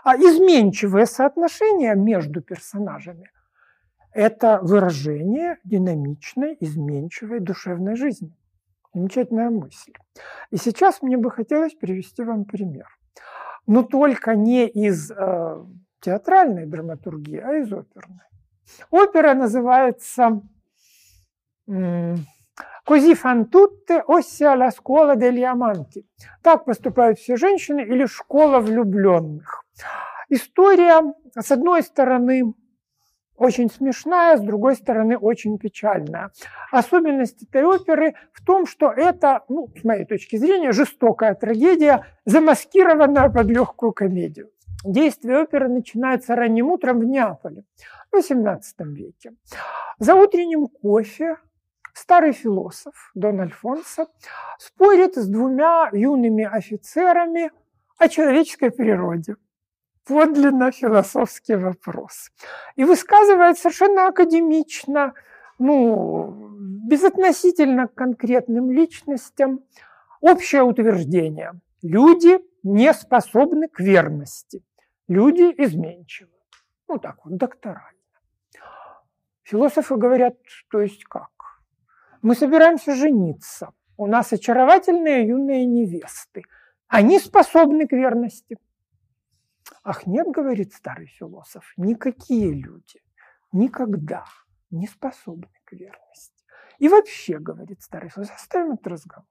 [0.04, 3.30] а изменчивые соотношения между персонажами
[4.14, 8.36] это выражение динамичной, изменчивой душевной жизни.
[8.94, 9.94] Замечательная мысль.
[10.52, 12.88] И сейчас мне бы хотелось привести вам пример.
[13.66, 15.66] Но только не из э,
[16.00, 18.20] театральной драматургии, а из оперной.
[18.92, 20.42] Опера называется
[22.86, 26.06] «Кози фан тутте оссия ла скола дель аманти».
[26.42, 29.64] Так поступают все женщины или «Школа влюбленных».
[30.30, 32.54] История, с одной стороны,
[33.36, 36.32] очень смешная, с другой стороны, очень печальная.
[36.72, 43.30] Особенность этой оперы в том, что это, ну, с моей точки зрения, жестокая трагедия, замаскированная
[43.30, 44.50] под легкую комедию.
[44.86, 47.64] Действие оперы начинается ранним утром в Неаполе
[48.12, 49.34] в XVIII веке.
[49.98, 51.38] За утренним кофе
[51.94, 54.08] старый философ Дон Альфонсо
[54.60, 57.52] спорит с двумя юными офицерами
[57.98, 59.36] о человеческой природе
[60.06, 62.32] подлинно философский вопрос.
[62.76, 65.14] И высказывает совершенно академично,
[65.60, 66.34] ну,
[66.88, 69.62] безотносительно к конкретным личностям,
[70.22, 71.54] общее утверждение.
[71.82, 74.64] Люди не способны к верности.
[75.08, 76.32] Люди изменчивы.
[76.88, 77.90] Ну, так вот, докторально.
[79.44, 80.36] Философы говорят,
[80.70, 81.30] то есть как?
[82.24, 83.74] Мы собираемся жениться.
[83.98, 86.44] У нас очаровательные юные невесты.
[86.88, 88.58] Они способны к верности.
[89.84, 93.02] Ах, нет, говорит старый философ, никакие люди
[93.52, 94.26] никогда
[94.72, 96.44] не способны к верности.
[96.80, 99.28] И вообще, говорит старый философ, оставим этот разговор.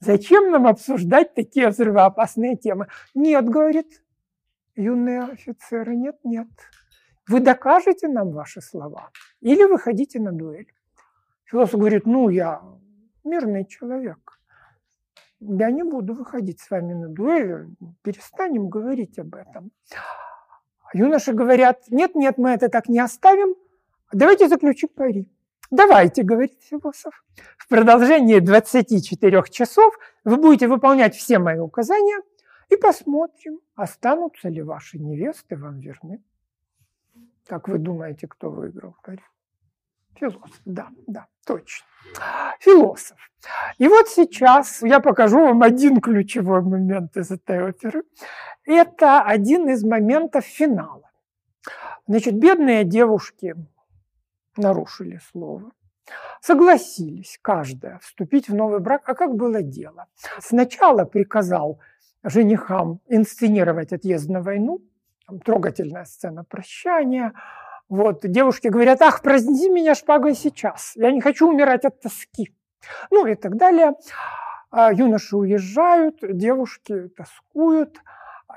[0.00, 2.88] Зачем нам обсуждать такие взрывоопасные темы?
[3.14, 4.04] Нет, говорит
[4.76, 6.48] юные офицеры, нет, нет.
[7.26, 10.70] Вы докажете нам ваши слова или выходите на дуэль?
[11.44, 12.62] Философ говорит, ну, я
[13.24, 14.34] мирный человек
[15.46, 17.68] я не буду выходить с вами на дуэль,
[18.02, 19.70] перестанем говорить об этом.
[20.92, 23.54] Юноши говорят, нет-нет, мы это так не оставим,
[24.12, 25.30] давайте заключим пари.
[25.70, 27.24] Давайте, говорит философ.
[27.58, 32.20] В продолжении 24 часов вы будете выполнять все мои указания
[32.68, 36.22] и посмотрим, останутся ли ваши невесты вам верны.
[37.46, 39.22] Как вы думаете, кто выиграл пари?
[40.16, 41.86] Философ, да, да, точно.
[42.60, 43.18] Философ.
[43.78, 48.04] И вот сейчас я покажу вам один ключевой момент из этой оперы.
[48.64, 51.10] Это один из моментов финала.
[52.06, 53.56] Значит, бедные девушки
[54.56, 55.72] нарушили слово,
[56.40, 59.02] согласились каждая вступить в новый брак.
[59.06, 60.06] А как было дело?
[60.38, 61.80] Сначала приказал
[62.22, 64.80] женихам инсценировать отъезд на войну,
[65.44, 67.32] трогательная сцена прощания–
[67.94, 72.52] вот, девушки говорят, ах, праздни меня шпагой сейчас, я не хочу умирать от тоски.
[73.10, 73.92] Ну и так далее.
[74.70, 78.00] А юноши уезжают, девушки тоскуют,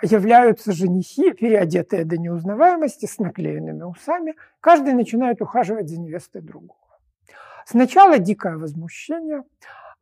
[0.02, 4.36] являются женихи, переодетые до неузнаваемости, с наклеенными усами.
[4.60, 6.80] Каждый начинает ухаживать за невестой другого.
[7.66, 9.44] Сначала дикое возмущение,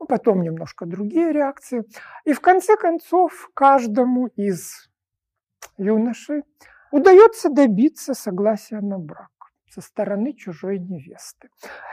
[0.07, 1.83] потом немножко другие реакции.
[2.23, 4.89] И в конце концов каждому из
[5.77, 6.43] юношей
[6.95, 9.31] удается добиться согласия на брак
[9.69, 11.49] со стороны чужой невесты.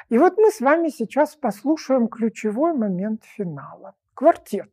[0.08, 3.96] И вот мы с вами сейчас послушаем ключевой момент финала.
[4.14, 4.70] Квартет,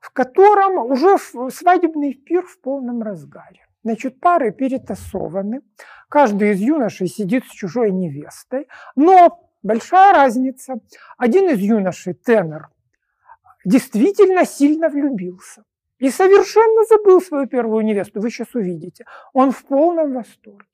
[0.00, 1.18] в котором уже
[1.50, 3.66] свадебный пир в полном разгаре.
[3.82, 5.62] Значит, пары перетасованы,
[6.08, 10.74] каждый из юношей сидит с чужой невестой, но большая разница.
[11.18, 12.70] Один из юношей, тенор,
[13.64, 15.64] действительно сильно влюбился.
[15.98, 19.04] И совершенно забыл свою первую невесту, вы сейчас увидите.
[19.32, 20.66] Он в полном восторге.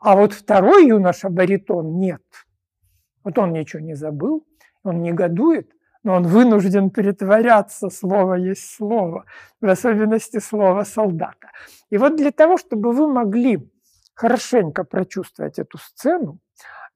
[0.00, 2.22] А вот второй юноша баритон нет.
[3.24, 4.46] Вот он ничего не забыл,
[4.82, 9.24] он негодует, но он вынужден притворяться, слово есть слово,
[9.60, 11.50] в особенности слово солдата.
[11.90, 13.68] И вот для того, чтобы вы могли
[14.16, 16.40] хорошенько прочувствовать эту сцену,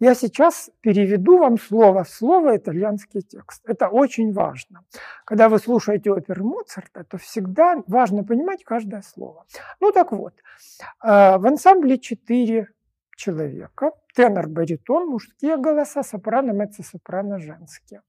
[0.00, 3.62] я сейчас переведу вам слово в слово итальянский текст.
[3.66, 4.82] Это очень важно.
[5.26, 9.44] Когда вы слушаете оперу Моцарта, то всегда важно понимать каждое слово.
[9.78, 10.32] Ну так вот,
[11.04, 12.68] э, в ансамбле четыре
[13.14, 18.00] человека, тенор, баритон, мужские голоса, сопрано, меццо-сопрано, женские.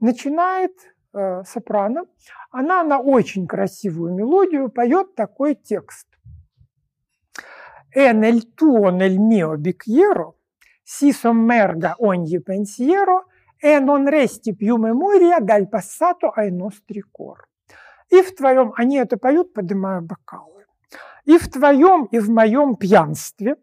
[0.00, 0.72] Начинает
[1.12, 2.06] э, сопрано,
[2.50, 6.07] она на очень красивую мелодию поет такой текст.
[7.90, 10.36] «En el tuo nel mio bicchiero
[10.82, 13.26] si sommerga ogni pensiero
[13.56, 17.48] e non resti più memoria dal passato ai nostri cor».
[18.10, 20.64] И в твоем, они это поют, поднимая бокалы.
[21.24, 23.56] И в твоем, и в моем пьянстве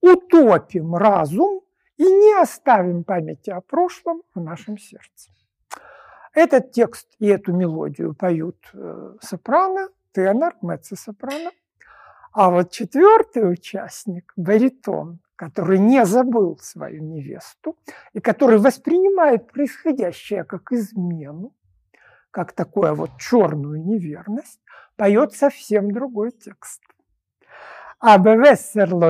[0.00, 1.60] утопим разум
[1.96, 5.30] и не оставим памяти о прошлом в нашем сердце.
[6.34, 11.50] Этот текст и эту мелодию поют э, сопрано, тенор, меццо-сопрано.
[12.38, 17.78] А вот четвертый участник, баритон, который не забыл свою невесту
[18.12, 21.54] и который воспринимает происходящее как измену,
[22.30, 24.60] как такую вот черную неверность,
[24.96, 26.82] поет совсем другой текст.
[28.00, 28.36] «Абе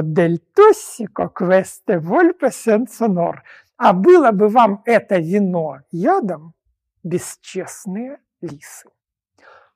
[0.05, 3.43] дель тоссико квесте вольпе сенсонор».
[3.77, 6.55] А было бы вам это вино ядом,
[7.03, 8.89] бесчестные лисы.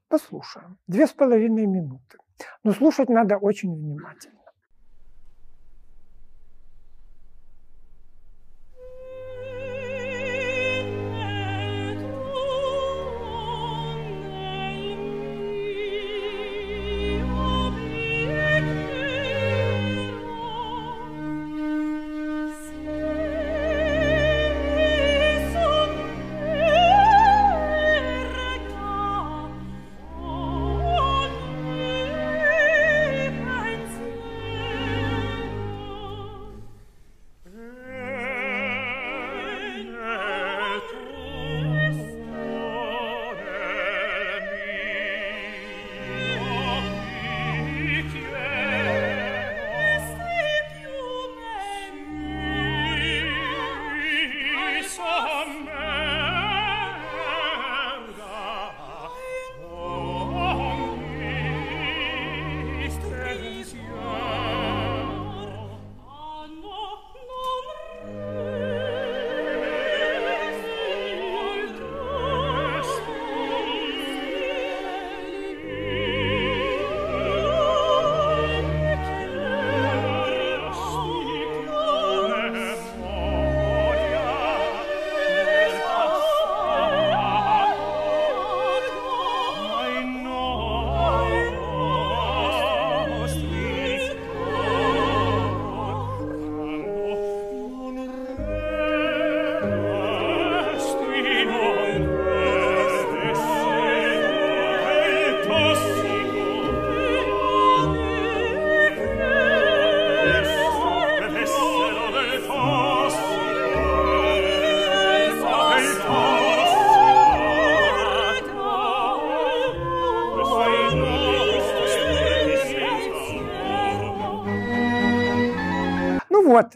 [0.07, 0.78] Послушаем.
[0.86, 2.18] Две с половиной минуты.
[2.64, 4.39] Но слушать надо очень внимательно.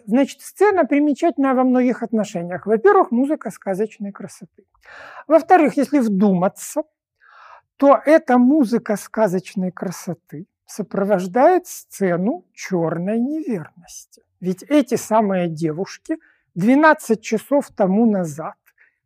[0.07, 2.67] Значит, сцена примечательная во многих отношениях.
[2.67, 4.65] Во-первых, музыка сказочной красоты.
[5.27, 6.83] Во-вторых, если вдуматься,
[7.77, 14.23] то эта музыка сказочной красоты сопровождает сцену черной неверности.
[14.41, 16.17] Ведь эти самые девушки
[16.55, 18.55] 12 часов тому назад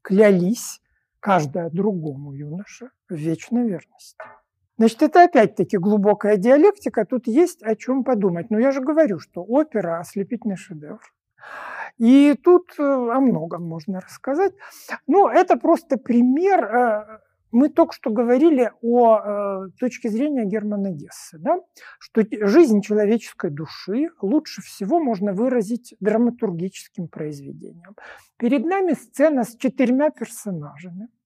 [0.02, 0.80] клялись
[1.20, 4.16] каждая другому юноше в вечной верности.
[4.78, 8.48] Значит, это опять-таки глубокая диалектика, тут есть о чем подумать.
[8.50, 11.00] Но я же говорю, что опера– ослепительный шедевр.
[11.98, 14.52] И тут э, о многом можно рассказать.
[15.08, 16.64] Ну, это просто пример.
[16.64, 17.18] Э,
[17.50, 21.60] мы только что говорили о э, точке зрения Германа Гесса, да?
[21.98, 27.96] что жизнь человеческой души лучше всего можно выразить драматургическим произведением.
[28.36, 31.08] Перед нами сцена с четырьмя персонажами–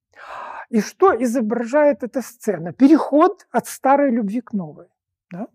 [0.73, 2.73] и что изображает эта сцена?
[2.73, 4.89] Переход от старой любви к новой.
[5.31, 5.49] Да?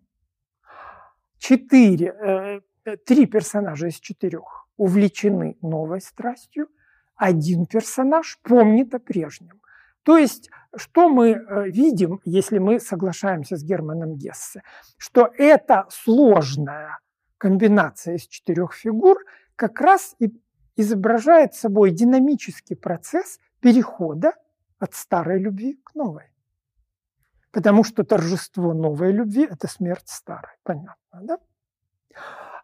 [1.39, 6.67] Четыре, э, э, три персонажа из четырех увлечены новой страстью,
[7.15, 9.59] один персонаж помнит о прежнем.
[10.03, 14.61] То есть, что мы э, видим, если мы соглашаемся с Германом Гессе?
[14.97, 16.99] Что эта сложная
[17.39, 19.17] комбинация из четырех фигур
[19.55, 20.31] как раз и
[20.75, 24.33] изображает собой динамический процесс перехода
[24.79, 26.31] от старой любви к новой.
[27.51, 30.53] Потому что торжество новой любви– это смерть старой.
[30.63, 31.39] Понятно, да?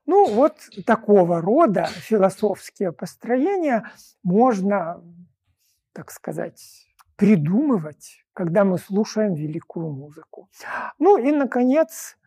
[0.05, 3.89] Ну, вот такого рода философские построения
[4.21, 5.01] можно,
[5.93, 10.49] так сказать, придумывать, когда мы слушаем великую музыку.
[10.99, 12.17] Ну и, наконец,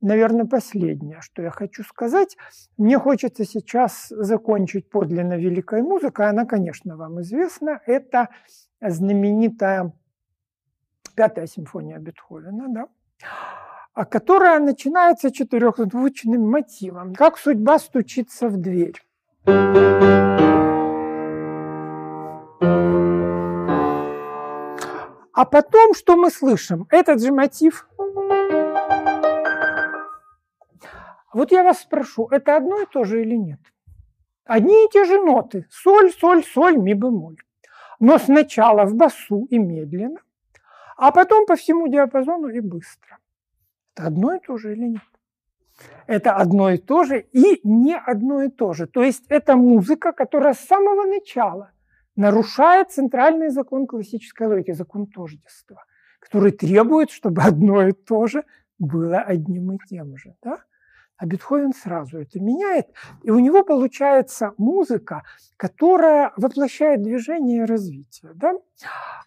[0.00, 2.36] наверное, последнее, что я хочу сказать.
[2.76, 6.28] Мне хочется сейчас закончить подлинно великой музыкой.
[6.28, 7.80] Она, конечно, вам известна.
[7.84, 8.28] Это
[8.80, 9.92] знаменитая
[11.14, 12.88] пятая симфония Бетховена, да,
[13.92, 17.14] а которая начинается четырехзвучным мотивом.
[17.14, 19.02] Как судьба стучится в дверь.
[25.32, 26.86] А потом, что мы слышим?
[26.90, 27.88] Этот же мотив.
[31.32, 33.60] Вот я вас спрошу, это одно и то же или нет?
[34.44, 35.66] Одни и те же ноты.
[35.70, 37.38] Соль, соль, соль, ми бемоль
[38.00, 40.20] но сначала в басу и медленно,
[40.96, 43.18] а потом по всему диапазону и быстро.
[43.94, 45.02] Это одно и то же или нет?
[46.06, 48.86] Это одно и то же и не одно и то же.
[48.86, 51.70] То есть это музыка, которая с самого начала
[52.16, 55.84] нарушает центральный закон классической логики, закон тождества,
[56.18, 58.44] который требует, чтобы одно и то же
[58.78, 60.34] было одним и тем же.
[60.42, 60.58] Да?
[61.18, 62.86] А Бетховен сразу это меняет,
[63.22, 65.24] и у него получается музыка,
[65.56, 68.32] которая воплощает движение и развитие.
[68.36, 68.54] Да?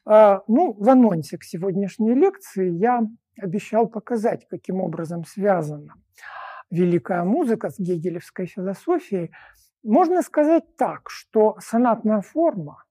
[0.05, 3.01] А, ну, в анонсе к сегодняшней лекции я
[3.37, 5.95] обещал показать, каким образом связана
[6.69, 9.31] великая музыка с гегелевской философией.
[9.83, 12.85] Можно сказать так, что сонатная форма,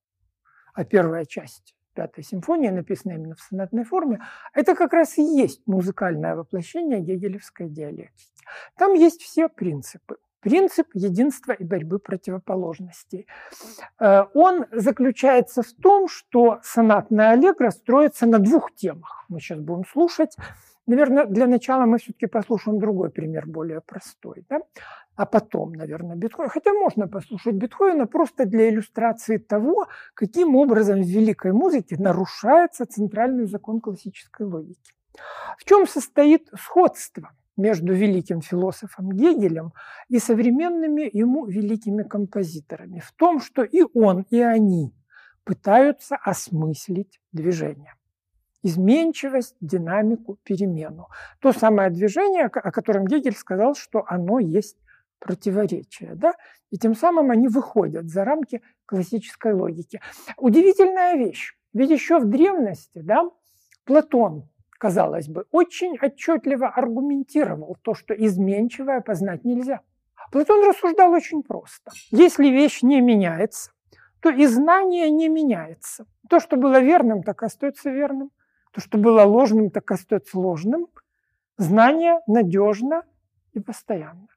[0.74, 4.20] а первая часть Пятой симфонии, написанная именно в сонатной форме,
[4.54, 8.42] это как раз и есть музыкальное воплощение гегелевской диалектики.
[8.78, 10.16] Там есть все принципы.
[10.40, 13.26] Принцип единства и борьбы противоположностей.
[13.98, 19.26] Э, он заключается в том, что сонатная аллегра строится на двух темах.
[19.28, 20.34] Мы сейчас будем слушать.
[20.86, 24.46] Наверное, для начала мы все-таки послушаем другой пример, более простой.
[24.48, 24.60] Да?
[25.20, 26.48] А потом, наверное, Бетховен.
[26.48, 33.44] Хотя можно послушать Бетховена просто для иллюстрации того, каким образом в великой музыке нарушается центральный
[33.44, 34.94] закон классической логики.
[35.58, 39.74] В чем состоит сходство между великим философом Гегелем
[40.08, 43.00] и современными ему великими композиторами?
[43.00, 44.94] В том, что и он, и они
[45.44, 47.94] пытаются осмыслить движение
[48.62, 51.08] изменчивость, динамику, перемену.
[51.40, 54.76] То самое движение, о котором Гегель сказал, что оно есть
[55.20, 56.14] противоречия.
[56.14, 56.34] Да?
[56.70, 60.00] И тем самым они выходят за рамки классической логики.
[60.36, 61.54] Удивительная вещь.
[61.72, 63.30] Ведь еще в древности да,
[63.84, 64.48] Платон,
[64.78, 69.80] казалось бы, очень отчетливо аргументировал то, что изменчивое познать нельзя.
[70.32, 71.90] Платон рассуждал очень просто.
[72.10, 73.70] Если вещь не меняется,
[74.20, 76.06] то и знание не меняется.
[76.28, 78.30] То, что было верным, так и остается верным.
[78.72, 80.86] То, что было ложным, так и остается ложным.
[81.56, 83.02] Знание надежно
[83.52, 84.28] и постоянно.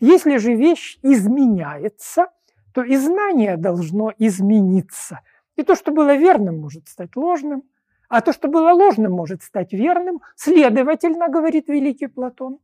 [0.00, 2.28] Если же вещь изменяется,
[2.72, 5.20] то и знание должно измениться.
[5.56, 7.64] И то, что было верным, может стать ложным,
[8.08, 10.20] а то, что было ложным, может стать верным.
[10.36, 12.58] Следовательно, говорит великий Платон,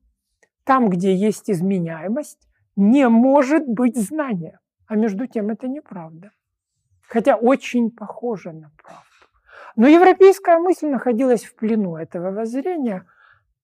[0.64, 4.58] там, где есть изменяемость, не может быть знания.
[4.86, 6.30] А между тем это неправда.
[7.06, 9.04] Хотя очень похоже на правду.
[9.76, 13.06] Но европейская мысль находилась в плену этого воззрения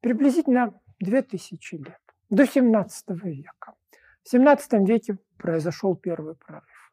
[0.00, 2.01] приблизительно 2000 лет
[2.32, 3.74] до 17 века.
[4.24, 6.92] В 17 веке произошел первый прорыв.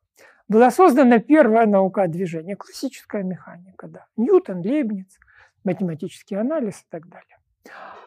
[0.49, 4.05] Была создана первая наука движения, классическая механика, да.
[4.17, 5.17] Ньютон, Лейбниц,
[5.63, 7.37] математический анализ и так далее.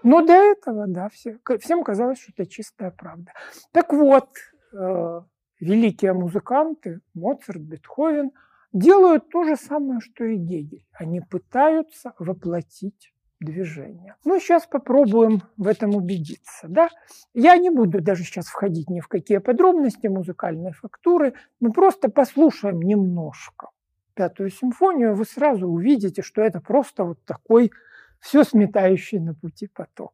[0.03, 3.33] Но до этого, да, все, всем казалось, что это чистая правда.
[3.71, 4.29] Так вот,
[4.75, 5.21] э,
[5.61, 8.33] великие музыканты, Моцарт, Бетховен,
[8.73, 10.85] делают то же самое, что и Гегель.
[10.93, 14.17] Они пытаются воплотить движения.
[14.25, 16.67] Ну, сейчас попробуем в этом убедиться.
[16.69, 16.89] Да?
[17.35, 21.35] Я не буду даже сейчас входить ни в какие подробности музыкальной фактуры.
[21.61, 23.69] Мы просто послушаем немножко
[24.15, 27.73] пятую симфонию, вы сразу увидите, что это просто вот такой
[28.21, 30.13] все сметающий на пути поток.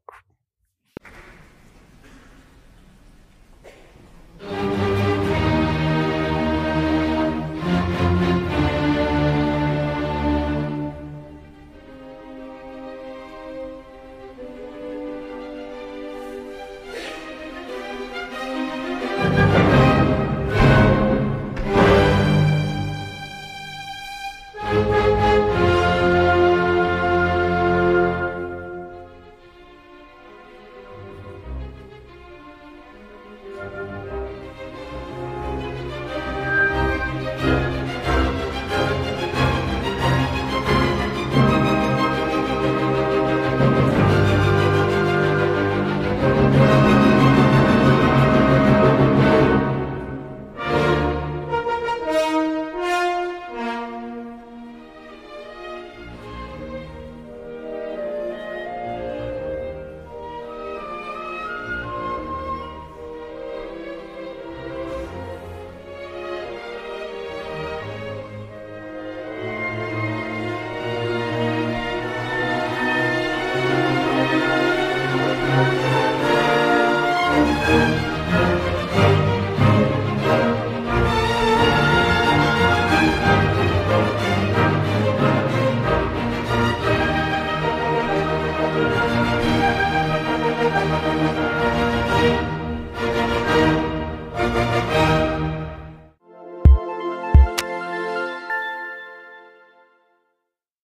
[4.41, 4.98] thank you